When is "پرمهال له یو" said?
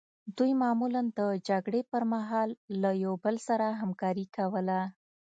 1.91-3.13